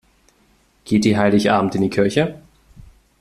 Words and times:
Geht 0.83 1.05
ihr 1.05 1.19
Heiligabend 1.19 1.75
in 1.75 1.83
die 1.83 1.91
Kirche? 1.91 2.41